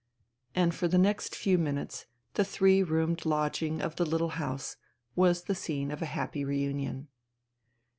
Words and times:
And 0.55 0.73
for 0.73 0.87
the 0.87 0.97
next 0.97 1.35
few 1.35 1.59
minutes 1.59 2.07
the 2.33 2.43
three 2.43 2.81
roomed 2.81 3.23
lodging 3.23 3.83
of 3.83 3.97
the 3.97 4.03
little 4.03 4.29
house 4.29 4.75
was 5.15 5.43
the 5.43 5.53
scene 5.53 5.91
of 5.91 6.01
a 6.01 6.07
happy 6.17 6.43
reunion. 6.43 7.07